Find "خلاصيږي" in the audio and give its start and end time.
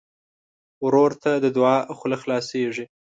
2.23-2.85